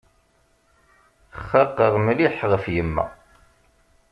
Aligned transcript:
Xaqeɣ 1.47 1.93
mliḥ 2.05 2.35
ɣef 2.51 2.65
yemma. 2.73 3.05